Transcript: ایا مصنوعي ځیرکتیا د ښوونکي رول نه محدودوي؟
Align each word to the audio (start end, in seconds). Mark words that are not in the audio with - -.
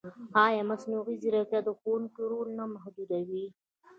ایا 0.45 0.61
مصنوعي 0.69 1.15
ځیرکتیا 1.21 1.59
د 1.63 1.69
ښوونکي 1.79 2.21
رول 2.31 2.49
نه 2.59 2.65
محدودوي؟ 2.73 3.45